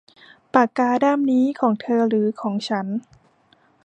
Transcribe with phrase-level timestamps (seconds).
[0.53, 2.87] ปากกาด้ามนี้ของเธอหรือของฉัน